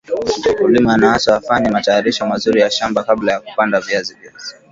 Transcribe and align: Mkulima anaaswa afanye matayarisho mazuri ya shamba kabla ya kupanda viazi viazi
Mkulima 0.57 0.93
anaaswa 0.93 1.35
afanye 1.35 1.69
matayarisho 1.69 2.25
mazuri 2.25 2.61
ya 2.61 2.71
shamba 2.71 3.03
kabla 3.03 3.31
ya 3.31 3.39
kupanda 3.39 3.79
viazi 3.81 4.13
viazi 4.13 4.55